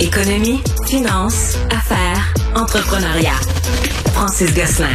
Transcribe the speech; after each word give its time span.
Économie, 0.00 0.60
finance, 0.86 1.56
affaires, 1.70 2.32
entrepreneuriat. 2.54 3.38
Francis 4.14 4.54
Gosselin. 4.54 4.94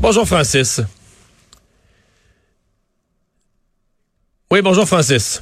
Bonjour 0.00 0.26
Francis. 0.26 0.80
Oui, 4.50 4.60
bonjour 4.60 4.86
Francis. 4.86 5.40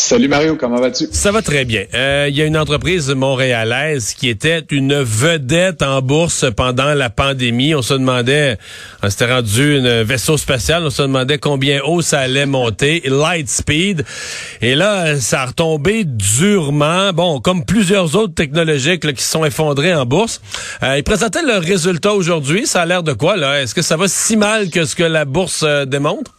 Salut 0.00 0.28
Mario, 0.28 0.54
comment 0.54 0.80
vas-tu? 0.80 1.08
Ça 1.10 1.32
va 1.32 1.42
très 1.42 1.64
bien. 1.64 1.84
Euh, 1.92 2.28
Il 2.30 2.36
y 2.36 2.40
a 2.40 2.44
une 2.44 2.56
entreprise 2.56 3.10
montréalaise 3.10 4.14
qui 4.14 4.28
était 4.28 4.62
une 4.70 5.02
vedette 5.02 5.82
en 5.82 6.00
bourse 6.02 6.46
pendant 6.56 6.94
la 6.94 7.10
pandémie. 7.10 7.74
On 7.74 7.82
se 7.82 7.94
demandait, 7.94 8.58
on 9.02 9.10
s'était 9.10 9.30
rendu 9.30 9.80
un 9.84 10.04
vaisseau 10.04 10.36
spatial, 10.36 10.84
on 10.84 10.90
se 10.90 11.02
demandait 11.02 11.38
combien 11.38 11.80
haut 11.84 12.00
ça 12.00 12.20
allait 12.20 12.46
monter. 12.46 13.02
Lightspeed. 13.06 14.04
Et 14.62 14.76
là, 14.76 15.16
ça 15.16 15.42
a 15.42 15.46
retombé 15.46 16.04
durement. 16.04 17.12
Bon, 17.12 17.40
comme 17.40 17.64
plusieurs 17.64 18.14
autres 18.14 18.34
technologiques 18.34 19.12
qui 19.14 19.24
sont 19.24 19.44
effondrés 19.44 19.92
en 19.92 20.06
bourse. 20.06 20.40
Euh, 20.84 20.96
ils 20.96 21.02
présentaient 21.04 21.42
leurs 21.42 21.62
résultats 21.62 22.14
aujourd'hui. 22.14 22.68
Ça 22.68 22.82
a 22.82 22.86
l'air 22.86 23.02
de 23.02 23.14
quoi, 23.14 23.36
là? 23.36 23.60
Est-ce 23.60 23.74
que 23.74 23.82
ça 23.82 23.96
va 23.96 24.06
si 24.06 24.36
mal 24.36 24.70
que 24.70 24.84
ce 24.84 24.94
que 24.94 25.02
la 25.02 25.24
bourse 25.24 25.64
euh, 25.66 25.86
démontre? 25.86 26.37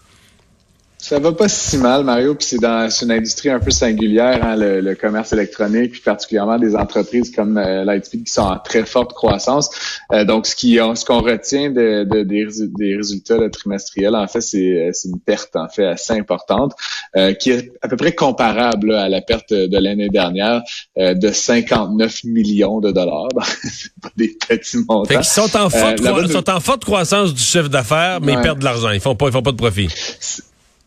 Ça 1.02 1.18
va 1.18 1.32
pas 1.32 1.48
si 1.48 1.78
mal, 1.78 2.04
Mario, 2.04 2.36
puis 2.36 2.46
c'est 2.46 2.58
dans 2.58 2.90
une 2.90 3.12
industrie 3.12 3.50
un 3.50 3.62
peu 3.62 3.72
singulière, 3.72 4.44
hein, 4.44 4.58
le, 4.58 4.96
commerce 4.96 5.32
électronique, 5.32 5.94
puis 5.94 6.02
particulièrement 6.02 6.60
des 6.60 6.76
entreprises 6.76 7.32
comme 7.34 7.58
euh, 7.58 7.86
Lightspeed 7.86 8.26
qui 8.26 8.34
sont 8.34 8.42
en 8.42 8.60
très 8.60 8.86
forte 8.86 9.14
croissance. 9.14 9.70
Euh, 10.12 10.26
donc, 10.26 10.46
ce 10.46 10.58
qui 10.58 10.74
ce 10.76 11.06
qu'on 11.06 11.22
retient 11.22 11.72
de, 11.72 12.04
des, 12.04 12.96
résultats 12.98 13.50
trimestriels, 13.50 14.14
en 14.14 14.28
fait, 14.28 14.42
c'est 14.42 14.92
une 15.06 15.22
perte 15.26 15.56
en 15.56 15.70
fait 15.70 15.86
assez 15.86 16.12
importante, 16.12 16.74
euh, 17.16 17.34
qui 17.34 17.52
est 17.52 17.72
à 17.82 17.88
peu 17.88 17.96
près 17.96 18.12
comparable 18.12 18.94
à 18.94 19.08
la 19.08 19.22
perte 19.22 19.54
de 19.54 19.78
l'année 19.78 20.10
dernière 20.10 20.62
de 20.98 21.32
59 21.32 22.26
millions 22.26 22.82
de 22.82 22.92
dollars. 22.92 23.30
c'est 23.64 23.94
pas 24.02 24.12
des 24.18 24.36
petits 24.48 24.78
montants. 24.80 25.18
Ils 25.18 25.24
sont 25.24 25.56
en 25.56 25.70
forte, 25.70 26.00
sont 26.30 26.50
en 26.50 26.60
forte 26.60 26.84
croissance 26.84 27.34
du 27.34 27.42
chiffre 27.42 27.70
d'affaires, 27.70 28.20
mais 28.22 28.34
ils 28.34 28.42
perdent 28.42 28.60
de 28.60 28.66
l'argent. 28.66 28.90
Ils 28.90 29.00
font 29.00 29.16
pas, 29.16 29.28
ils 29.28 29.32
font 29.32 29.42
pas 29.42 29.54
de 29.54 29.58
profit. 29.58 29.88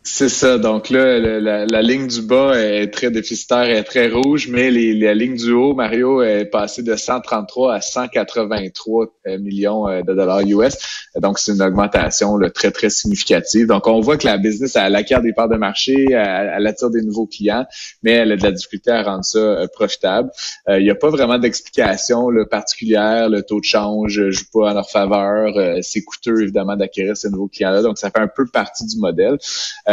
C'est 0.05 0.27
ça. 0.27 0.57
Donc 0.57 0.89
là, 0.89 1.17
la, 1.17 1.81
ligne 1.81 2.07
du 2.07 2.21
bas 2.21 2.59
est 2.59 2.91
très 2.91 3.09
déficitaire, 3.09 3.63
est 3.63 3.85
très 3.85 4.09
rouge, 4.09 4.49
mais 4.49 4.69
les, 4.69 4.93
la 4.93 5.13
ligne 5.13 5.37
du 5.37 5.53
haut, 5.53 5.73
Mario, 5.73 6.21
est 6.21 6.43
passée 6.43 6.83
de 6.83 6.93
133 6.93 7.75
à 7.75 7.79
183 7.79 9.05
euh, 9.27 9.37
millions 9.39 9.87
euh, 9.87 10.01
de 10.01 10.13
dollars 10.13 10.41
US. 10.41 11.07
Donc 11.15 11.39
c'est 11.39 11.53
une 11.53 11.61
augmentation 11.61 12.37
très 12.53 12.71
très 12.71 12.89
significative. 12.89 13.67
Donc 13.67 13.87
on 13.87 14.01
voit 14.01 14.17
que 14.17 14.25
la 14.25 14.37
business 14.37 14.75
elle 14.75 14.95
acquiert 14.95 15.21
des 15.21 15.31
parts 15.31 15.47
de 15.47 15.55
marché, 15.55 16.07
elle, 16.11 16.67
attire 16.67 16.89
des 16.89 17.01
nouveaux 17.01 17.27
clients, 17.27 17.65
mais 18.01 18.11
elle 18.11 18.33
a 18.33 18.35
de 18.35 18.43
la 18.43 18.51
difficulté 18.51 18.91
à 18.91 19.03
rendre 19.03 19.23
ça 19.23 19.39
euh, 19.39 19.67
profitable. 19.71 20.31
Il 20.67 20.83
n'y 20.83 20.91
a 20.91 20.95
pas 20.95 21.09
vraiment 21.09 21.37
d'explication 21.37 22.27
particulière. 22.49 23.29
Le 23.29 23.41
taux 23.41 23.61
de 23.61 23.65
change 23.65 24.29
joue 24.29 24.45
pas 24.51 24.71
en 24.71 24.73
leur 24.73 24.89
faveur. 24.89 25.53
c'est 25.81 26.01
coûteux 26.01 26.41
évidemment 26.41 26.75
d'acquérir 26.75 27.15
ces 27.15 27.29
nouveaux 27.29 27.47
clients-là. 27.47 27.81
Donc 27.83 27.97
ça 27.97 28.11
fait 28.11 28.19
un 28.19 28.27
peu 28.27 28.45
partie 28.47 28.85
du 28.85 28.97
modèle. 28.97 29.37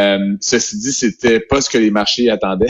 ceci 0.39 0.77
dit, 0.77 0.91
c'était 0.91 1.39
pas 1.39 1.61
ce 1.61 1.69
que 1.69 1.77
les 1.77 1.91
marchés 1.91 2.29
attendaient. 2.29 2.67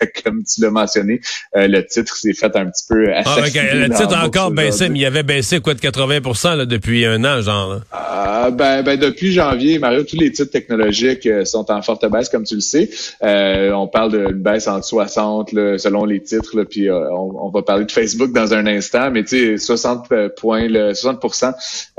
comme 0.24 0.42
tu 0.44 0.60
l'as 0.60 0.70
mentionné, 0.70 1.20
euh, 1.56 1.66
le 1.68 1.84
titre 1.86 2.16
s'est 2.16 2.32
fait 2.32 2.54
un 2.56 2.66
petit 2.66 2.84
peu 2.88 3.12
ah, 3.14 3.22
Le 3.38 3.88
titre 3.88 4.16
a 4.16 4.24
encore 4.24 4.50
baissé, 4.50 4.88
mais 4.88 5.00
il 5.00 5.04
avait 5.04 5.22
baissé 5.22 5.60
quoi 5.60 5.74
de 5.74 5.80
80 5.80 6.56
là, 6.56 6.66
depuis 6.66 7.04
un 7.04 7.24
an, 7.24 7.40
genre. 7.42 7.80
Ah, 7.92 8.50
ben, 8.50 8.82
ben, 8.82 8.98
depuis 8.98 9.32
janvier, 9.32 9.78
Mario, 9.78 10.02
tous 10.04 10.16
les 10.16 10.32
titres 10.32 10.50
technologiques 10.50 11.26
euh, 11.26 11.44
sont 11.44 11.70
en 11.70 11.82
forte 11.82 12.08
baisse, 12.10 12.28
comme 12.28 12.44
tu 12.44 12.54
le 12.54 12.60
sais. 12.60 12.90
on 13.22 13.88
parle 13.88 14.10
d'une 14.12 14.42
baisse 14.42 14.68
entre 14.68 14.84
60 14.84 15.50
selon 15.78 16.04
les 16.04 16.22
titres, 16.22 16.64
puis 16.64 16.88
on, 16.90 17.50
va 17.50 17.62
parler 17.62 17.84
de 17.84 17.92
Facebook 17.92 18.32
dans 18.32 18.54
un 18.54 18.66
instant, 18.66 19.10
mais 19.10 19.24
tu 19.24 19.56
sais, 19.56 19.58
60 19.58 20.08
points, 20.36 20.68
le 20.68 20.92
60% 20.92 21.52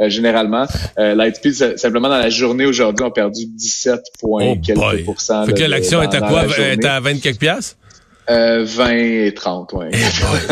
généralement. 0.07 0.65
Lightspeed, 0.97 1.77
simplement 1.77 2.09
dans 2.09 2.17
la 2.17 2.29
journée 2.29 2.65
aujourd'hui, 2.65 3.05
ont 3.05 3.11
perdu 3.11 3.45
17 3.45 3.99
points. 4.19 4.55
Oh 4.55 4.70
fait 5.45 5.53
que 5.53 5.63
l'action 5.63 6.01
est 6.01 6.13
à 6.15 6.21
quoi? 6.21 6.45
Est 6.57 6.85
à 6.85 6.99
20 6.99 7.21
quelques 7.21 7.39
piastres? 7.39 7.75
Euh, 8.29 8.63
20 8.65 8.89
et 8.91 9.33
30, 9.33 9.73
oui. 9.73 9.85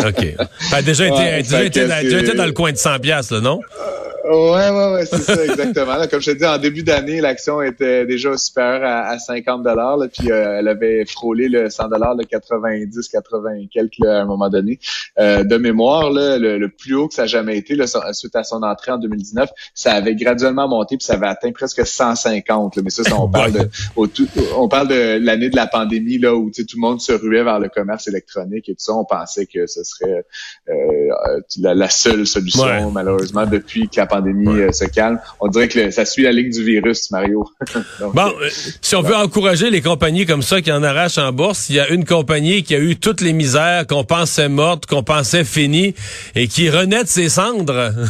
OK. 0.05 0.35
Ben, 0.71 0.81
déjà, 0.81 1.07
été, 1.07 1.43
déjà, 1.43 1.63
été, 1.63 1.81
déjà 1.85 2.19
été 2.19 2.33
dans 2.33 2.45
le 2.45 2.51
coin 2.51 2.71
de 2.71 2.77
100 2.77 2.99
piastres, 2.99 3.41
non? 3.41 3.59
Ouais, 4.29 4.69
ouais, 4.69 4.93
ouais, 4.93 5.05
c'est 5.07 5.23
ça, 5.23 5.43
exactement. 5.43 5.95
comme 6.07 6.21
je 6.21 6.31
te 6.31 6.37
dis, 6.37 6.45
en 6.45 6.59
début 6.59 6.83
d'année, 6.83 7.19
l'action 7.19 7.63
était 7.63 8.05
déjà 8.05 8.37
supérieure 8.37 8.83
à, 8.83 9.07
à 9.07 9.17
50 9.17 9.63
dollars, 9.63 9.97
puis 10.13 10.31
euh, 10.31 10.59
elle 10.59 10.67
avait 10.67 11.03
frôlé 11.05 11.49
le 11.49 11.71
100 11.71 11.87
dollars, 11.87 12.13
le 12.13 12.25
90, 12.25 13.07
80 13.07 13.65
quelques 13.73 14.05
à 14.05 14.21
un 14.21 14.25
moment 14.25 14.49
donné. 14.49 14.77
Euh, 15.17 15.43
de 15.43 15.57
mémoire, 15.57 16.11
là, 16.11 16.37
le, 16.37 16.69
plus 16.69 16.93
haut 16.93 17.07
que 17.07 17.15
ça 17.15 17.23
n'a 17.23 17.27
jamais 17.27 17.57
été, 17.57 17.73
là, 17.75 17.85
suite 18.13 18.35
à 18.35 18.43
son 18.43 18.61
entrée 18.61 18.91
en 18.91 18.99
2019, 18.99 19.49
ça 19.73 19.93
avait 19.93 20.13
graduellement 20.13 20.67
monté, 20.67 20.97
puis 20.97 21.05
ça 21.05 21.13
avait 21.13 21.25
atteint 21.25 21.51
presque 21.51 21.83
150. 21.83 22.77
mais 22.83 22.91
ça, 22.91 23.01
on 23.19 23.29
parle 23.31 23.53
de, 23.53 23.67
on 24.55 24.67
parle 24.67 24.89
de 24.89 25.17
l'année 25.19 25.49
de 25.49 25.55
la 25.55 25.65
pandémie, 25.65 26.19
là, 26.19 26.35
où 26.35 26.51
tout 26.51 26.63
le 26.75 26.79
monde 26.79 27.01
se 27.01 27.13
ruait 27.13 27.43
vers 27.43 27.59
le 27.59 27.69
commerce 27.69 28.07
électronique 28.07 28.69
et 28.69 28.73
tout 28.73 28.83
ça. 28.83 28.93
On 28.93 29.05
pensait 29.05 29.47
que 29.47 29.65
ce 29.65 29.83
serait 29.83 30.23
euh, 30.69 31.41
la, 31.57 31.89
seule 31.89 32.27
solution, 32.27 32.91
malheureusement, 32.91 33.47
depuis 33.47 33.89
que 33.89 33.99
la 33.99 34.05
pandémie 34.05 34.18
pandémie 34.19 34.61
euh, 34.61 34.71
se 34.71 34.85
calme. 34.85 35.19
On 35.39 35.47
dirait 35.47 35.67
que 35.67 35.91
ça 35.91 36.05
suit 36.05 36.23
la 36.23 36.31
ligne 36.31 36.49
du 36.49 36.63
virus, 36.63 37.11
Mario. 37.11 37.45
bon, 37.99 38.27
euh, 38.27 38.31
euh, 38.41 38.49
si 38.81 38.95
on 38.95 39.01
veut 39.01 39.15
encourager 39.15 39.69
les 39.69 39.81
compagnies 39.81 40.25
comme 40.25 40.41
ça 40.41 40.61
qui 40.61 40.71
en 40.71 40.83
arrachent 40.83 41.17
en 41.17 41.31
bourse, 41.31 41.69
il 41.69 41.75
y 41.75 41.79
a 41.79 41.89
une 41.89 42.05
compagnie 42.05 42.63
qui 42.63 42.75
a 42.75 42.79
eu 42.79 42.95
toutes 42.95 43.21
les 43.21 43.33
misères 43.33 43.85
qu'on 43.87 44.03
pensait 44.03 44.49
mortes, 44.49 44.85
qu'on 44.85 45.03
pensait 45.03 45.43
finies 45.43 45.95
et 46.35 46.47
qui 46.47 46.69
renaît 46.69 47.03
de 47.03 47.09
ses 47.09 47.29
cendres. 47.29 47.91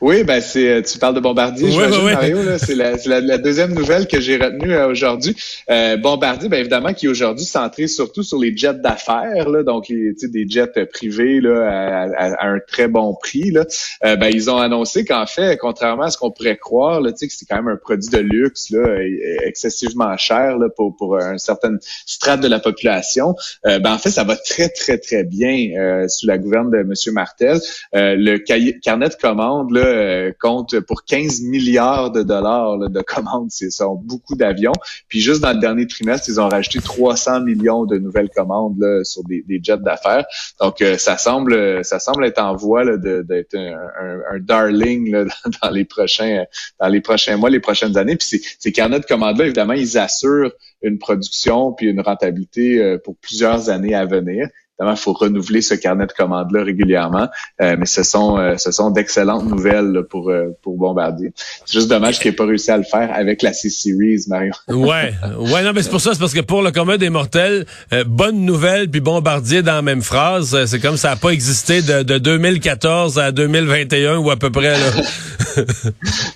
Oui, 0.00 0.24
ben 0.24 0.40
c'est 0.40 0.68
euh, 0.68 0.82
tu 0.82 0.98
parles 0.98 1.14
de 1.14 1.20
Bombardier, 1.20 1.68
oui, 1.68 1.84
oui, 1.90 2.12
Mario. 2.12 2.38
C'est 2.56 2.74
la, 2.74 2.92
la, 3.04 3.20
la, 3.20 3.36
deuxième 3.36 3.74
nouvelle 3.74 4.08
que 4.08 4.18
j'ai 4.18 4.38
retenue 4.38 4.72
euh, 4.72 4.88
aujourd'hui. 4.88 5.36
Euh, 5.68 5.98
Bombardier, 5.98 6.48
bien 6.48 6.60
évidemment, 6.60 6.94
qui 6.94 7.04
est 7.04 7.08
aujourd'hui 7.10 7.44
centré 7.44 7.86
surtout 7.86 8.22
sur 8.22 8.38
les 8.38 8.56
jets 8.56 8.74
d'affaires, 8.74 9.50
là, 9.50 9.62
donc 9.62 9.88
les, 9.88 10.14
des 10.22 10.48
jets 10.48 10.86
privés 10.90 11.42
là, 11.42 12.06
à, 12.16 12.46
un 12.48 12.60
très 12.66 12.88
bon 12.88 13.14
prix. 13.14 13.50
Là. 13.50 13.66
ben, 14.02 14.30
ils 14.32 14.50
ont 14.50 14.56
annoncé 14.56 15.04
qu'en 15.04 15.26
fait, 15.26 15.58
contrairement 15.58 16.04
à 16.04 16.10
ce 16.10 16.16
qu'on 16.16 16.30
pourrait 16.30 16.56
croire, 16.56 17.02
là, 17.02 17.12
que 17.12 17.18
c'est 17.18 17.46
quand 17.46 17.56
même 17.56 17.68
un 17.68 17.76
produit 17.76 18.08
de 18.08 18.18
luxe 18.18 18.70
là, 18.70 18.96
excessivement 19.44 20.16
cher 20.16 20.56
là, 20.56 20.68
pour, 20.74 20.96
pour 20.96 21.18
un 21.18 21.36
certain 21.36 21.76
strate 22.06 22.40
de 22.40 22.48
la 22.48 22.58
population. 22.58 23.34
ben, 23.64 23.92
en 23.92 23.98
fait, 23.98 24.10
ça 24.10 24.24
va 24.24 24.36
très, 24.36 24.70
très, 24.70 24.96
très 24.96 25.24
bien 25.24 26.06
sous 26.08 26.26
la 26.26 26.38
gouverne 26.38 26.70
de 26.70 26.78
M. 26.78 26.94
Martel. 27.12 27.60
le 27.92 28.38
carnet 28.80 29.08
de 29.10 29.14
commandes 29.14 29.72
là, 29.72 29.89
euh, 29.90 30.32
compte 30.38 30.80
pour 30.80 31.04
15 31.04 31.42
milliards 31.42 32.10
de 32.10 32.22
dollars 32.22 32.78
de 32.78 33.00
commandes. 33.02 33.50
Ce 33.50 33.70
sont 33.70 33.94
beaucoup 33.94 34.34
d'avions. 34.34 34.72
Puis 35.08 35.20
juste 35.20 35.40
dans 35.40 35.52
le 35.52 35.58
dernier 35.58 35.86
trimestre, 35.86 36.28
ils 36.28 36.40
ont 36.40 36.48
rajouté 36.48 36.80
300 36.80 37.40
millions 37.40 37.84
de 37.84 37.98
nouvelles 37.98 38.30
commandes 38.30 38.76
là, 38.78 39.04
sur 39.04 39.22
des, 39.24 39.44
jets 39.62 39.78
d'affaires. 39.78 40.24
Donc 40.60 40.80
euh, 40.80 40.96
ça 40.96 41.16
semble 41.16 41.84
ça 41.84 41.98
semble 41.98 42.24
être 42.24 42.40
en 42.40 42.56
voie 42.56 42.84
d'être 42.96 43.54
un, 43.54 44.38
darling 44.40 45.12
dans 45.62 45.70
les 45.70 45.84
prochains 45.84 46.44
dans 46.78 46.88
les 46.88 47.00
prochains 47.00 47.36
mois, 47.36 47.50
les 47.50 47.60
prochaines 47.60 47.96
années. 47.96 48.16
Puis 48.16 48.40
ces, 48.58 48.72
carnets 48.72 49.00
de 49.00 49.06
commandes 49.06 49.38
là, 49.38 49.44
évidemment, 49.44 49.74
ils 49.74 49.98
assurent 49.98 50.52
une 50.82 50.98
production 50.98 51.72
puis 51.72 51.88
une 51.88 52.00
rentabilité 52.00 52.78
euh, 52.78 52.98
pour 52.98 53.16
plusieurs 53.16 53.70
années 53.70 53.94
à 53.94 54.06
venir. 54.06 54.48
Évidemment, 54.80 54.96
il 54.96 55.02
faut 55.02 55.12
renouveler 55.12 55.60
ce 55.60 55.74
carnet 55.74 56.06
de 56.06 56.12
commandes-là 56.12 56.64
régulièrement, 56.64 57.28
euh, 57.60 57.76
mais 57.78 57.84
ce 57.84 58.02
sont 58.02 58.38
euh, 58.38 58.56
ce 58.56 58.72
sont 58.72 58.90
d'excellentes 58.90 59.44
nouvelles 59.44 60.04
pour 60.08 60.30
euh, 60.30 60.56
pour 60.62 60.78
Bombardier. 60.78 61.32
C'est 61.66 61.74
juste 61.74 61.88
dommage 61.88 62.18
qu'il 62.18 62.30
n'ait 62.30 62.36
pas 62.36 62.46
réussi 62.46 62.70
à 62.70 62.78
le 62.78 62.84
faire 62.84 63.10
avec 63.12 63.42
la 63.42 63.52
C-Series, 63.52 64.22
Mario. 64.28 64.52
ouais, 64.68 65.12
ouais, 65.38 65.62
non, 65.64 65.72
mais 65.74 65.82
c'est 65.82 65.90
pour 65.90 66.00
ça, 66.00 66.14
c'est 66.14 66.18
parce 66.18 66.32
que 66.32 66.40
pour 66.40 66.62
le 66.62 66.70
commun 66.70 66.96
des 66.96 67.10
mortels, 67.10 67.66
bonne 68.06 68.46
nouvelle 68.46 68.88
puis 68.88 69.02
Bombardier 69.02 69.62
dans 69.62 69.74
la 69.74 69.82
même 69.82 70.00
phrase, 70.00 70.64
c'est 70.64 70.80
comme 70.80 70.96
ça 70.96 71.10
n'a 71.10 71.16
pas 71.16 71.30
existé 71.30 71.82
de, 71.82 72.02
de 72.02 72.16
2014 72.16 73.18
à 73.18 73.32
2021 73.32 74.16
ou 74.16 74.30
à 74.30 74.36
peu 74.36 74.50
près 74.50 74.78
là. 74.78 74.86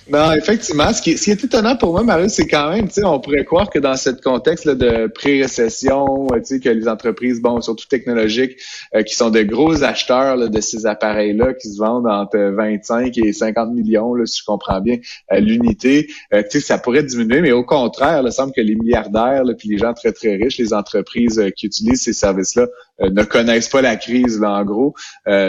non, 0.09 0.31
effectivement, 0.33 0.91
ce 0.93 1.01
qui, 1.01 1.11
est 1.11 1.43
étonnant 1.43 1.75
pour 1.75 1.91
moi, 1.91 2.03
Mario, 2.03 2.27
c'est 2.29 2.47
quand 2.47 2.71
même, 2.71 2.87
tu 2.87 2.95
sais, 2.95 3.03
on 3.03 3.19
pourrait 3.19 3.45
croire 3.45 3.69
que 3.69 3.79
dans 3.79 3.95
ce 3.95 4.09
contexte 4.09 4.65
là, 4.65 4.75
de 4.75 5.07
pré-récession, 5.07 6.27
tu 6.33 6.39
sais, 6.43 6.59
que 6.59 6.69
les 6.69 6.87
entreprises, 6.87 7.41
bon, 7.41 7.61
surtout 7.61 7.87
technologiques 7.87 8.57
euh, 8.95 9.03
qui 9.03 9.15
sont 9.15 9.29
de 9.29 9.41
gros 9.41 9.83
acheteurs 9.83 10.49
de 10.49 10.61
ces 10.61 10.85
appareils-là 10.85 11.53
qui 11.53 11.69
se 11.69 11.77
vendent 11.77 12.07
entre 12.07 12.37
25 12.37 13.17
et 13.17 13.33
50 13.33 13.73
millions, 13.73 14.13
là, 14.13 14.25
si 14.25 14.39
je 14.39 14.45
comprends 14.45 14.81
bien, 14.81 14.97
à 15.29 15.39
l'unité. 15.39 16.07
Euh, 16.33 16.43
ça 16.49 16.77
pourrait 16.77 17.03
diminuer, 17.03 17.41
mais 17.41 17.51
au 17.51 17.63
contraire, 17.63 18.21
il 18.25 18.31
semble 18.31 18.53
que 18.53 18.61
les 18.61 18.75
milliardaires, 18.75 19.43
puis 19.57 19.69
les 19.69 19.77
gens 19.77 19.93
très, 19.93 20.11
très 20.11 20.35
riches, 20.35 20.57
les 20.57 20.73
entreprises 20.73 21.39
euh, 21.39 21.49
qui 21.49 21.65
utilisent 21.65 22.03
ces 22.03 22.13
services-là 22.13 22.67
ne 22.99 23.23
connaissent 23.23 23.69
pas 23.69 23.81
la 23.81 23.95
crise, 23.95 24.39
là, 24.39 24.51
en 24.51 24.63
gros. 24.63 24.95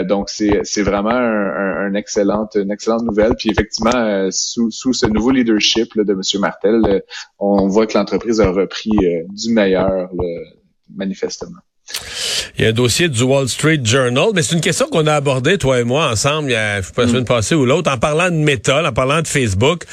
donc, 0.05 0.29
c'est 0.29 0.81
vraiment 0.81 1.09
un, 1.11 1.93
excellente, 1.93 2.55
une 2.55 2.71
excellente 2.71 3.03
nouvelle. 3.03 3.35
Puis 3.35 3.49
effectivement, 3.49 4.29
sous, 4.31 4.71
sous 4.71 4.93
ce 4.93 5.05
nouveau 5.05 5.31
leadership 5.31 5.97
de 5.97 6.13
M. 6.13 6.21
Martel, 6.39 7.03
on 7.39 7.67
voit 7.67 7.87
que 7.87 7.97
l'entreprise 7.97 8.41
a 8.41 8.49
repris 8.49 8.97
du 9.29 9.51
meilleur, 9.51 10.09
manifestement. 10.93 11.57
Il 12.57 12.63
y 12.63 12.65
a 12.65 12.69
un 12.69 12.73
dossier 12.73 13.07
du 13.07 13.23
Wall 13.23 13.47
Street 13.47 13.79
Journal, 13.83 14.29
mais 14.33 14.41
c'est 14.41 14.55
une 14.55 14.61
question 14.61 14.87
qu'on 14.87 15.07
a 15.07 15.13
abordée, 15.13 15.57
toi 15.57 15.79
et 15.79 15.83
moi, 15.83 16.09
ensemble, 16.09 16.49
il 16.49 16.53
y 16.53 16.55
a, 16.55 16.81
je 16.81 16.87
sais 16.87 16.93
pas, 16.93 17.03
la 17.03 17.07
semaine 17.07 17.21
mm. 17.21 17.25
passée 17.25 17.55
ou 17.55 17.65
l'autre, 17.65 17.91
en 17.91 17.97
parlant 17.97 18.29
de 18.29 18.35
méta, 18.35 18.83
en 18.83 18.91
parlant 18.91 19.21
de 19.21 19.27
Facebook. 19.27 19.83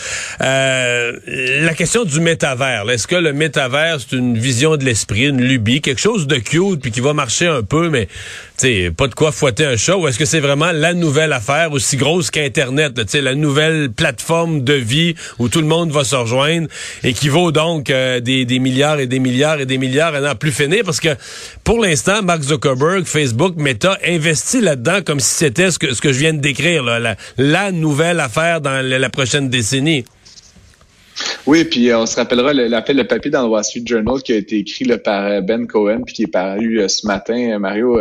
Euh, 0.41 1.13
la 1.27 1.75
question 1.75 2.05
du 2.05 2.21
métavers. 2.21 2.89
Est-ce 2.91 3.07
que 3.07 3.17
le 3.17 3.33
métavers, 3.33 3.99
c'est 4.01 4.17
une 4.17 4.37
vision 4.39 4.77
de 4.77 4.85
l'esprit, 4.85 5.29
une 5.29 5.43
lubie, 5.43 5.81
quelque 5.81 6.01
chose 6.01 6.27
de 6.27 6.37
cute, 6.37 6.81
puis 6.81 6.91
qui 6.91 7.01
va 7.01 7.13
marcher 7.13 7.47
un 7.47 7.63
peu, 7.63 7.91
mais 7.91 8.09
sais, 8.57 8.91
pas 8.97 9.09
de 9.09 9.15
quoi 9.15 9.33
fouetter 9.33 9.67
un 9.67 9.77
chat, 9.77 9.97
ou 9.97 10.07
est-ce 10.09 10.19
que 10.19 10.25
c'est 10.25 10.41
vraiment 10.41 10.73
la 10.73 10.95
nouvelle 10.95 11.33
affaire 11.33 11.73
aussi 11.73 11.97
grosse 11.97 12.31
qu'Internet, 12.31 12.93
la 13.15 13.35
nouvelle 13.35 13.91
plateforme 13.91 14.63
de 14.63 14.75
vie 14.75 15.15
où 15.39 15.49
tout 15.49 15.61
le 15.61 15.67
monde 15.67 15.91
va 15.91 16.05
se 16.05 16.15
rejoindre 16.15 16.69
et 17.03 17.13
qui 17.13 17.29
vaut 17.29 17.53
donc 17.53 17.91
euh, 17.91 18.21
des, 18.21 18.47
milliards 18.59 19.01
et 19.01 19.07
des 19.07 19.19
milliards 19.19 19.61
et 19.61 19.67
des 19.67 19.79
milliards 19.79 20.15
à 20.15 20.21
n'en 20.21 20.35
plus 20.35 20.53
finir, 20.53 20.83
parce 20.85 21.01
que 21.01 21.17
pour 21.65 21.81
l'instant, 21.81 22.23
Mark 22.23 22.43
Zuckerberg, 22.43 23.05
Facebook, 23.05 23.57
Meta 23.57 23.99
investit 24.07 24.61
là-dedans 24.61 25.01
comme 25.05 25.21
si 25.21 25.35
c'était 25.35 25.71
ce 25.71 25.79
que, 25.79 26.13
je 26.13 26.19
viens 26.19 26.35
de 26.35 26.41
décrire, 26.41 26.85
la, 27.39 27.73
nouvelle 27.73 28.21
affaire 28.21 28.61
dans 28.61 28.85
la 28.85 29.11
prochaine 29.11 29.49
décennie. 29.49 30.05
Oui, 31.47 31.65
puis 31.65 31.91
euh, 31.91 31.99
on 31.99 32.07
se 32.07 32.17
rappellera 32.17 32.55
l'appel 32.55 32.97
le 32.97 33.07
papier 33.07 33.31
dans 33.31 33.43
le 33.43 33.49
Wall 33.49 33.63
Street 33.65 33.83
Journal 33.85 34.23
qui 34.23 34.33
a 34.33 34.37
été 34.37 34.57
écrit 34.57 34.87
par 34.97 35.25
euh, 35.25 35.41
Ben 35.43 35.67
Cohen 35.67 36.01
puis 36.07 36.15
qui 36.15 36.23
est 36.23 36.27
paru 36.27 36.81
euh, 36.81 36.89
ce 36.89 37.07
matin, 37.07 37.59
Mario, 37.59 38.01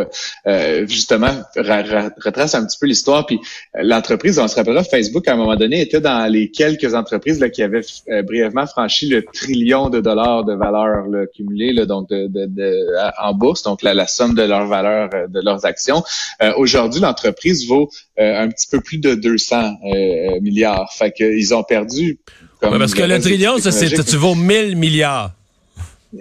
justement, 0.86 1.30
retrace 1.56 2.54
un 2.54 2.64
petit 2.64 2.78
peu 2.78 2.86
l'histoire. 2.86 3.26
Puis 3.26 3.38
l'entreprise, 3.74 4.38
on 4.38 4.48
se 4.48 4.56
rappellera, 4.56 4.82
Facebook, 4.82 5.28
à 5.28 5.34
un 5.34 5.36
moment 5.36 5.56
donné, 5.56 5.82
était 5.82 6.00
dans 6.00 6.30
les 6.30 6.50
quelques 6.50 6.94
entreprises 6.94 7.38
là, 7.38 7.50
qui 7.50 7.62
avaient 7.62 7.82
brièvement 8.22 8.66
franchi 8.66 9.08
le 9.08 9.24
trillion 9.24 9.90
de 9.90 10.00
dollars 10.00 10.44
de 10.44 10.54
valeur 10.54 11.06
là, 11.08 11.24
là, 11.38 11.86
donc 11.86 12.08
de, 12.08 13.20
en 13.22 13.34
bourse, 13.34 13.62
donc 13.62 13.82
la, 13.82 13.92
la 13.94 14.06
somme 14.06 14.34
de 14.34 14.42
leur 14.42 14.66
valeur 14.66 15.10
de 15.28 15.40
leurs 15.40 15.66
actions. 15.66 16.02
Aujourd'hui, 16.56 17.00
l'entreprise 17.00 17.66
vaut 17.66 17.90
un 18.18 18.48
petit 18.48 18.68
peu 18.70 18.80
plus 18.80 18.98
de 18.98 19.14
200 19.14 19.76
milliards. 20.40 20.92
Fait 20.92 21.12
qu'ils 21.12 21.54
ont 21.54 21.62
perdu 21.62 22.18
parce 22.70 22.94
que 22.94 23.02
le 23.02 23.20
trillion, 23.20 23.58
ça, 23.58 23.72
c'est, 23.72 23.90
tu 24.04 24.16
vaux 24.16 24.34
1000 24.34 24.76
milliards. 24.76 25.32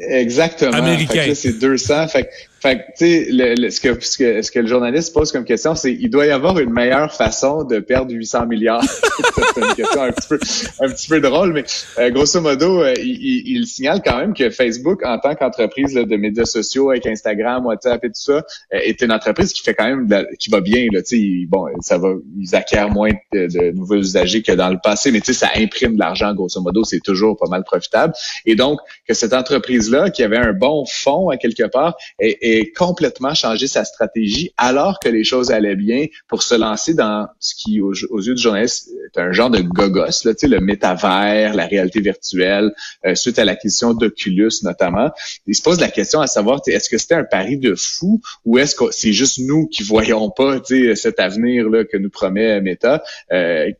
Exactement. 0.09 0.73
Américain. 0.73 1.33
c'est 1.35 1.59
200. 1.59 2.07
Fait 2.07 2.29
fait 2.63 2.77
que, 2.77 2.81
tu 2.81 2.93
sais, 2.95 3.27
le, 3.29 3.69
ce, 3.69 3.81
que, 3.81 3.99
ce, 3.99 4.17
que, 4.17 4.41
ce 4.41 4.49
que 4.49 4.59
le 4.59 4.67
journaliste 4.67 5.13
pose 5.13 5.33
comme 5.33 5.43
question, 5.43 5.75
c'est 5.75 5.91
il 5.91 6.09
doit 6.09 6.27
y 6.27 6.31
avoir 6.31 6.57
une 6.59 6.71
meilleure 6.71 7.13
façon 7.13 7.65
de 7.65 7.79
perdre 7.79 8.13
800 8.13 8.45
milliards. 8.45 8.81
c'est 9.53 9.61
une 9.61 9.75
question 9.75 10.01
un 10.01 10.11
petit 10.13 10.27
peu, 10.29 10.39
un 10.79 10.89
petit 10.89 11.09
peu 11.09 11.19
drôle, 11.19 11.51
mais 11.51 11.65
euh, 11.99 12.09
grosso 12.11 12.39
modo, 12.39 12.81
euh, 12.81 12.93
il, 12.97 13.57
il, 13.57 13.67
signale 13.67 14.01
quand 14.01 14.17
même 14.17 14.33
que 14.33 14.49
Facebook, 14.49 15.05
en 15.05 15.19
tant 15.19 15.35
qu'entreprise 15.35 15.93
de 15.93 16.15
médias 16.15 16.45
sociaux 16.45 16.91
avec 16.91 17.05
Instagram, 17.05 17.65
WhatsApp 17.65 18.01
et 18.05 18.07
tout 18.07 18.13
ça, 18.13 18.31
euh, 18.73 18.79
est 18.81 19.01
une 19.01 19.11
entreprise 19.11 19.51
qui 19.51 19.61
fait 19.61 19.73
quand 19.73 19.89
même 19.89 20.07
qui 20.39 20.49
va 20.49 20.61
bien. 20.61 20.87
Là, 20.93 21.01
bon, 21.49 21.65
ça 21.81 21.97
va, 21.97 22.13
ils 22.39 22.55
acquièrent 22.55 22.91
moins 22.91 23.11
de, 23.33 23.47
de, 23.47 23.71
nouveaux 23.71 23.97
usagers 23.97 24.41
que 24.41 24.53
dans 24.53 24.69
le 24.69 24.77
passé, 24.81 25.11
mais 25.11 25.19
ça 25.19 25.49
imprime 25.57 25.95
de 25.95 25.99
l'argent, 25.99 26.33
grosso 26.33 26.61
modo, 26.61 26.85
c'est 26.85 27.01
toujours 27.01 27.35
pas 27.35 27.49
mal 27.49 27.65
profitable. 27.65 28.13
Et 28.45 28.55
donc, 28.55 28.79
que 29.05 29.13
cette 29.13 29.33
entreprise-là, 29.33 30.11
qui 30.11 30.23
avait 30.23 30.37
un 30.37 30.53
bon 30.53 30.85
fond 30.85 31.27
à 31.27 31.35
quelque 31.35 31.63
part, 31.63 31.97
est 32.19 32.52
complètement 32.75 33.33
changé 33.33 33.67
sa 33.67 33.85
stratégie 33.85 34.51
alors 34.57 34.99
que 34.99 35.09
les 35.09 35.23
choses 35.23 35.51
allaient 35.51 35.75
bien 35.75 36.05
pour 36.27 36.43
se 36.43 36.55
lancer 36.55 36.93
dans 36.93 37.27
ce 37.39 37.55
qui, 37.55 37.81
aux, 37.81 37.93
yeux 37.93 38.35
du 38.35 38.41
journaliste, 38.41 38.89
un 39.17 39.31
genre 39.31 39.49
de 39.49 39.61
gogos, 39.61 40.23
là, 40.25 40.33
le 40.41 40.59
métavers, 40.59 41.53
la 41.53 41.65
réalité 41.65 42.01
virtuelle, 42.01 42.73
euh, 43.05 43.15
suite 43.15 43.39
à 43.39 43.45
l'acquisition 43.45 43.93
d'Oculus 43.93 44.51
notamment. 44.63 45.11
Il 45.47 45.55
se 45.55 45.61
pose 45.61 45.79
la 45.79 45.89
question 45.89 46.21
à 46.21 46.27
savoir, 46.27 46.61
est-ce 46.67 46.89
que 46.89 46.97
c'était 46.97 47.15
un 47.15 47.23
pari 47.23 47.57
de 47.57 47.75
fou 47.75 48.21
ou 48.45 48.57
est-ce 48.57 48.75
que 48.75 48.85
c'est 48.91 49.13
juste 49.13 49.39
nous 49.39 49.67
qui 49.67 49.83
voyons 49.83 50.29
pas 50.29 50.59
cet 50.95 51.19
avenir 51.19 51.69
là, 51.69 51.83
que 51.85 51.97
nous 51.97 52.09
promet 52.09 52.61
Meta? 52.61 53.03
Euh, 53.31 53.71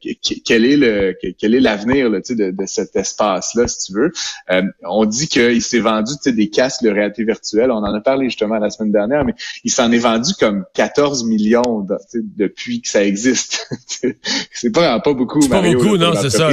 quel 0.46 0.66
est 0.66 0.78
le 0.78 1.16
quel 1.38 1.56
est 1.56 1.60
l'avenir 1.60 2.10
de, 2.10 2.52
de 2.52 2.66
cet 2.66 2.96
espace-là, 2.96 3.68
si 3.68 3.88
tu 3.88 3.94
veux? 3.94 4.12
Euh, 4.52 4.64
on 4.84 5.06
dit 5.06 5.28
qu'il 5.28 5.62
s'est 5.62 5.80
vendu 5.80 6.14
des 6.26 6.50
casques 6.50 6.84
de 6.84 6.90
réalité 6.90 7.24
virtuelle. 7.24 7.72
On 7.72 7.78
en 7.78 7.94
a 7.94 8.02
parlé 8.02 8.26
justement 8.26 8.58
la 8.58 8.70
semaine 8.70 8.92
dernière, 8.92 9.26
mais 9.26 9.34
il 9.64 9.72
s'en 9.72 9.92
est 9.92 9.98
vendu 9.98 10.34
comme 10.40 10.66
14 10.74 11.26
millions 11.26 11.86
depuis 12.14 12.82
que 12.82 12.88
ça 12.88 13.04
existe. 13.04 13.68
c'est 14.52 14.72
pas 14.72 15.00
pas 15.00 15.14
beaucoup, 15.14 15.23
C'est 15.42 15.50
pas 15.50 15.62
beaucoup, 15.62 15.98
non, 15.98 16.14
c'est 16.16 16.30
ça. 16.30 16.50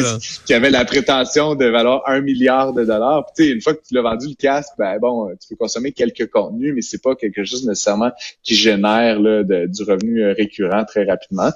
Qui 0.47 0.55
avait 0.55 0.71
la 0.71 0.85
prétention 0.85 1.55
de 1.55 1.67
valoir 1.67 2.03
un 2.07 2.21
milliard 2.21 2.73
de 2.73 2.85
dollars. 2.85 3.27
Puis, 3.37 3.51
une 3.51 3.61
fois 3.61 3.75
que 3.75 3.81
tu 3.87 3.95
l'as 3.95 4.03
vendu 4.03 4.29
le 4.29 4.35
casque, 4.35 4.73
ben 4.79 4.99
bon, 5.01 5.29
tu 5.41 5.49
peux 5.49 5.57
consommer 5.57 5.93
quelques 5.93 6.31
contenus, 6.31 6.73
mais 6.75 6.83
c'est 6.83 7.03
pas 7.03 7.15
quelque 7.15 7.45
chose 7.45 7.67
nécessairement 7.67 8.11
qui 8.43 8.55
génère 8.55 9.21
là, 9.21 9.43
du 9.43 9.83
revenu 9.83 10.23
euh, 10.23 10.35
récurrent 10.37 10.85
très 10.85 11.05
rapidement. 11.05 11.51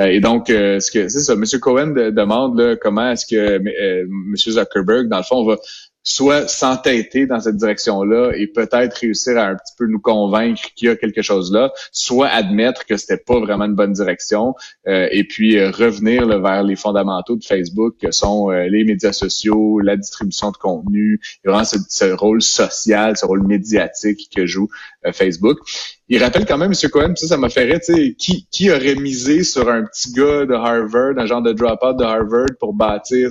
Euh, 0.00 0.06
et 0.06 0.20
donc, 0.20 0.50
euh, 0.50 0.80
ce 0.80 0.90
que 0.90 1.08
c'est 1.08 1.20
ça, 1.20 1.34
M. 1.34 1.44
Cohen 1.60 1.92
demande 2.12 2.58
là, 2.58 2.76
comment 2.76 3.10
est-ce 3.10 3.26
que 3.26 3.56
M. 3.56 4.36
Zuckerberg, 4.36 5.08
dans 5.08 5.18
le 5.18 5.22
fond, 5.22 5.44
va 5.44 5.56
soit 6.02 6.48
s'entêter 6.48 7.26
dans 7.26 7.40
cette 7.40 7.56
direction-là 7.56 8.32
et 8.34 8.46
peut-être 8.46 8.94
réussir 8.94 9.36
à 9.36 9.48
un 9.48 9.56
petit 9.56 9.74
peu 9.76 9.86
nous 9.86 10.00
convaincre 10.00 10.62
qu'il 10.74 10.88
y 10.88 10.90
a 10.90 10.96
quelque 10.96 11.22
chose 11.22 11.52
là, 11.52 11.72
soit 11.92 12.28
admettre 12.28 12.86
que 12.86 12.96
c'était 12.96 13.18
pas 13.18 13.38
vraiment 13.40 13.64
une 13.64 13.74
bonne 13.74 13.92
direction 13.92 14.54
euh, 14.86 15.08
et 15.10 15.24
puis 15.24 15.58
euh, 15.58 15.70
revenir 15.70 16.26
vers 16.40 16.62
les 16.62 16.76
fondamentaux 16.76 17.36
de 17.36 17.44
Facebook 17.44 17.96
que 18.00 18.10
sont 18.10 18.50
euh, 18.50 18.68
les 18.68 18.84
médias 18.84 19.12
sociaux, 19.12 19.80
la 19.80 19.96
distribution 19.96 20.50
de 20.50 20.56
contenu, 20.56 21.20
vraiment 21.44 21.64
ce, 21.64 22.12
rôle 22.12 22.42
social, 22.42 23.16
ce 23.16 23.26
rôle 23.26 23.46
médiatique 23.46 24.30
que 24.34 24.46
joue 24.46 24.68
Facebook. 25.12 25.58
Il 26.08 26.22
rappelle 26.22 26.46
quand 26.46 26.56
même, 26.56 26.72
M. 26.72 26.90
Cohen, 26.90 27.14
ça, 27.16 27.28
ça 27.28 27.36
m'a 27.36 27.50
fait 27.50 27.64
rire, 27.64 27.80
qui, 28.18 28.46
qui 28.50 28.70
aurait 28.70 28.94
misé 28.94 29.44
sur 29.44 29.68
un 29.68 29.84
petit 29.84 30.12
gars 30.12 30.46
de 30.46 30.54
Harvard, 30.54 31.18
un 31.18 31.26
genre 31.26 31.42
de 31.42 31.52
drop-out 31.52 31.98
de 31.98 32.04
Harvard 32.04 32.48
pour 32.58 32.72
bâtir 32.72 33.30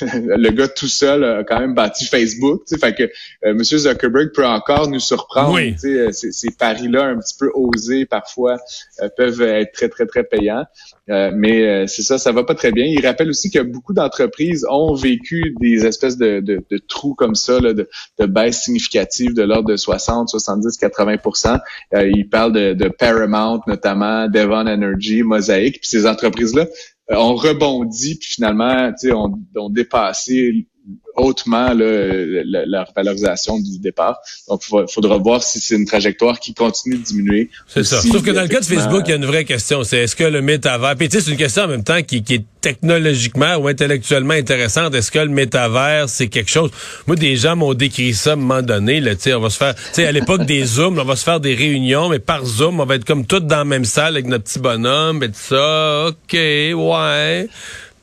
le 0.00 0.50
gars 0.50 0.68
tout 0.68 0.88
seul 0.88 1.24
a 1.24 1.44
quand 1.44 1.60
même 1.60 1.74
bâti 1.74 2.04
Facebook. 2.06 2.62
Fait 2.80 2.94
que 2.94 3.02
euh, 3.04 3.08
M. 3.44 3.62
Zuckerberg 3.62 4.32
peut 4.32 4.46
encore 4.46 4.88
nous 4.88 5.00
surprendre. 5.00 5.58
Euh, 5.58 6.12
ces, 6.12 6.50
paris-là 6.58 7.06
un 7.06 7.18
petit 7.18 7.34
peu 7.38 7.50
osés 7.54 8.06
parfois 8.06 8.58
euh, 9.02 9.08
peuvent 9.16 9.42
être 9.42 9.72
très, 9.72 9.88
très, 9.88 10.06
très 10.06 10.24
payants. 10.24 10.64
mais 11.08 11.86
c'est 11.86 12.02
ça, 12.02 12.18
ça 12.18 12.32
va 12.32 12.44
pas 12.44 12.54
très 12.54 12.72
bien. 12.72 12.84
Il 12.84 13.04
rappelle 13.06 13.28
aussi 13.28 13.50
que 13.50 13.60
beaucoup 13.60 13.92
d'entreprises 13.92 14.66
ont 14.70 14.94
vécu 14.94 15.54
des 15.60 15.86
espèces 15.86 16.16
de, 16.16 16.40
de, 16.40 16.62
de 16.70 16.78
trous 16.78 17.14
comme 17.14 17.34
ça, 17.34 17.60
là, 17.60 17.72
de, 17.72 17.88
de 18.18 18.26
baisse 18.26 18.62
significative 18.62 19.34
de 19.34 19.42
l'ordre 19.42 19.68
de 19.68 19.76
60, 19.76 20.28
70, 20.28 20.78
80% 20.78 21.60
Il 21.92 22.28
parle 22.28 22.52
de, 22.52 22.72
de 22.72 22.88
Paramount 22.88 23.60
notamment, 23.66 24.28
Devon 24.28 24.66
Energy, 24.66 25.22
Mosaic. 25.22 25.80
Puis 25.80 25.88
ces 25.88 26.06
entreprises-là 26.06 26.64
euh, 26.64 26.66
on 27.10 27.34
rebondit, 27.34 28.18
puis 28.18 28.34
finalement, 28.34 28.92
on, 29.12 29.40
on 29.56 29.70
dépassé 29.70 30.66
hautement 31.16 31.72
la, 31.74 32.86
valorisation 32.94 33.58
du 33.58 33.78
départ. 33.78 34.18
Donc, 34.48 34.62
il 34.70 34.92
faudra 34.92 35.18
voir 35.18 35.42
si 35.42 35.60
c'est 35.60 35.76
une 35.76 35.86
trajectoire 35.86 36.40
qui 36.40 36.54
continue 36.54 36.96
de 36.96 37.02
diminuer. 37.02 37.50
C'est 37.68 37.84
ça. 37.84 38.00
Sauf 38.00 38.22
que 38.22 38.30
dans 38.30 38.42
le 38.42 38.48
cas 38.48 38.60
de 38.60 38.64
Facebook, 38.64 39.02
il 39.06 39.10
y 39.10 39.12
a 39.12 39.16
une 39.16 39.24
vraie 39.24 39.44
question. 39.44 39.84
C'est 39.84 39.98
est-ce 39.98 40.16
que 40.16 40.24
le 40.24 40.42
métavers... 40.42 40.96
Puis 40.96 41.08
tu 41.08 41.18
sais, 41.18 41.24
c'est 41.24 41.30
une 41.30 41.36
question 41.36 41.64
en 41.64 41.68
même 41.68 41.84
temps 41.84 42.02
qui, 42.02 42.22
qui 42.22 42.34
est 42.34 42.44
technologiquement 42.60 43.56
ou 43.56 43.68
intellectuellement 43.68 44.34
intéressante. 44.34 44.94
Est-ce 44.94 45.10
que 45.10 45.18
le 45.18 45.28
métavers, 45.28 46.08
c'est 46.08 46.28
quelque 46.28 46.50
chose... 46.50 46.70
Moi, 47.06 47.16
des 47.16 47.36
gens 47.36 47.56
m'ont 47.56 47.74
décrit 47.74 48.14
ça 48.14 48.30
à 48.30 48.32
un 48.34 48.36
moment 48.36 48.62
donné. 48.62 49.00
Là, 49.00 49.12
on 49.36 49.40
va 49.40 49.50
se 49.50 49.58
faire... 49.58 49.74
Tu 49.74 49.82
sais, 49.92 50.06
à 50.06 50.12
l'époque 50.12 50.44
des 50.44 50.64
Zooms, 50.64 50.98
on 50.98 51.04
va 51.04 51.16
se 51.16 51.24
faire 51.24 51.40
des 51.40 51.54
réunions, 51.54 52.08
mais 52.08 52.18
par 52.18 52.44
Zoom, 52.44 52.80
on 52.80 52.86
va 52.86 52.96
être 52.96 53.04
comme 53.04 53.26
tous 53.26 53.40
dans 53.40 53.58
la 53.58 53.64
même 53.64 53.84
salle 53.84 54.14
avec 54.14 54.26
notre 54.26 54.44
petit 54.44 54.58
bonhomme 54.58 55.22
et 55.22 55.28
tout 55.28 55.34
ça. 55.34 56.08
OK, 56.08 56.32
ouais. 56.32 57.48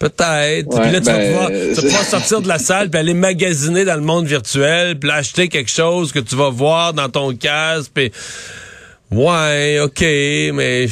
Peut-être. 0.01 0.81
puis 0.81 0.91
là, 0.91 0.99
tu, 0.99 1.05
vas 1.05 1.17
ben, 1.17 1.31
pouvoir, 1.31 1.49
tu, 1.49 1.87
vas 1.87 2.03
sortir 2.03 2.41
de 2.41 2.47
la 2.47 2.57
salle 2.57 2.89
puis 2.89 2.99
aller 2.99 3.13
magasiner 3.13 3.85
dans 3.85 3.93
le 3.93 4.01
monde 4.01 4.25
virtuel, 4.25 4.97
puis 4.97 5.11
acheter 5.11 5.47
quelque 5.47 5.69
chose 5.69 6.11
que 6.11 6.17
tu 6.17 6.35
vas 6.35 6.49
voir 6.49 6.93
dans 6.93 7.07
ton 7.07 7.35
casque, 7.35 7.91
puis 7.93 8.11
ouais, 9.11 9.79
ok, 9.79 10.01
mais 10.55 10.87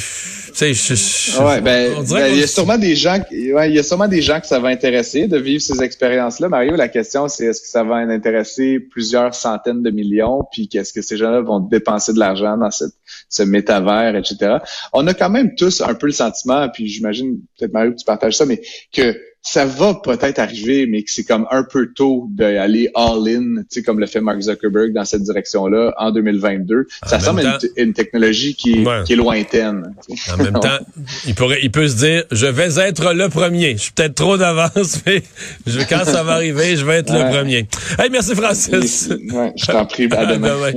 tu 0.54 0.76
sais, 0.76 1.42
ouais, 1.42 1.62
ben, 1.62 2.04
ben 2.08 2.28
il 2.28 2.40
y 2.40 2.44
a 2.44 2.48
sûrement 2.48 2.78
des 2.78 2.96
gens, 2.96 3.18
ouais, 3.32 3.70
il 3.70 3.76
y 3.76 3.80
a 3.80 3.84
sûrement 3.84 4.08
des 4.08 4.22
gens 4.22 4.40
que 4.40 4.46
ça 4.46 4.60
va 4.60 4.68
intéresser 4.68 5.28
de 5.28 5.38
vivre 5.38 5.62
ces 5.62 5.82
expériences-là. 5.82 6.48
Mario, 6.48 6.76
la 6.76 6.88
question 6.88 7.28
c'est 7.28 7.46
est-ce 7.46 7.62
que 7.62 7.68
ça 7.68 7.84
va 7.84 7.96
intéresser 7.96 8.80
plusieurs 8.80 9.34
centaines 9.34 9.82
de 9.82 9.90
millions, 9.90 10.44
puis 10.52 10.68
qu'est-ce 10.68 10.94
que 10.94 11.02
ces 11.02 11.18
gens-là 11.18 11.42
vont 11.42 11.62
dépenser 11.62 12.14
de 12.14 12.20
l'argent 12.20 12.58
dans 12.58 12.70
cette, 12.70 12.94
ce 13.30 13.44
métavers, 13.44 14.16
etc. 14.16 14.58
On 14.94 15.06
a 15.08 15.14
quand 15.14 15.30
même 15.30 15.56
tous 15.56 15.82
un 15.82 15.94
peu 15.94 16.08
le 16.08 16.14
sentiment, 16.14 16.68
puis 16.70 16.88
j'imagine 16.88 17.40
peut-être 17.58 17.74
Mario 17.74 17.94
tu 17.98 18.06
partages 18.06 18.38
ça, 18.38 18.46
mais 18.46 18.62
que 18.92 19.16
ça 19.42 19.66
va 19.66 19.94
peut-être 19.94 20.40
arriver, 20.40 20.86
mais 20.86 21.04
que 21.04 21.12
c'est 21.12 21.24
comme 21.24 21.48
un 21.50 21.64
peu 21.64 21.94
tôt 21.94 22.28
d'aller 22.32 22.90
all-in, 22.94 23.62
tu 23.62 23.66
sais, 23.70 23.84
comme 23.84 24.00
le 24.00 24.06
fait 24.06 24.20
Mark 24.20 24.40
Zuckerberg 24.42 24.92
dans 24.92 25.06
cette 25.06 25.24
direction-là 25.24 25.94
en 25.98 26.12
2022. 26.12 26.88
ça 27.06 27.20
semble 27.20 27.44
une, 27.78 27.94
technologie 27.94 28.56
qui, 28.56 28.86
qui, 29.06 29.14
est 29.14 29.16
lointaine. 29.16 29.96
En 30.34 30.38
même 30.38 30.54
temps, 30.62 30.80
il 31.26 31.36
pourrait, 31.36 31.60
il 31.64 31.72
peut 31.72 31.88
se 31.88 31.96
dire, 31.96 32.24
je 32.32 32.48
vais 32.48 32.80
être 32.80 33.14
le 33.14 33.30
premier. 33.30 33.78
Je 33.78 33.84
suis 33.84 33.92
peut-être 33.94 34.16
trop 34.16 34.38
d'avance, 34.38 35.02
mais 35.06 35.24
je, 35.66 35.80
quand 35.88 36.04
ça 36.04 36.24
va 36.24 36.34
arriver, 36.34 36.76
je 36.76 36.86
vais 36.86 36.98
être 36.98 37.14
le 37.14 37.32
premier. 37.32 37.66
Hey, 37.98 38.10
merci 38.12 38.36
Francis. 38.36 39.10
je 39.10 39.66
t'en 39.66 39.86
prie, 39.86 40.10
à 40.12 40.26
demain. 40.34 40.56